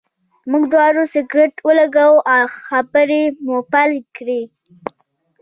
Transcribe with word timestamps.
موږ 0.51 0.63
دواړو 0.73 1.01
سګرټ 1.13 1.53
ولګاوه 1.67 2.19
او 2.33 2.43
خبرې 2.67 3.23
مو 3.45 3.57
پیل 3.71 3.93
کړې. 4.15 4.41